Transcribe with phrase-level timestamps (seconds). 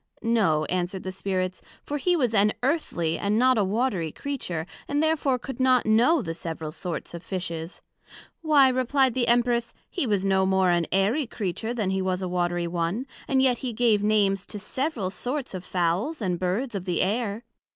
[0.23, 5.03] No, answered the Spirits, for he was an Earthly, and not a Watery Creature; and
[5.03, 7.83] therefore could not know the several sorts of Fishes.
[8.41, 12.27] Why, replied the Empress, he was no more an Airy Creature then he was a
[12.27, 16.73] Watery one, and yet he gave Names to the several sorts of Fowls and Birds
[16.73, 17.43] of the Air.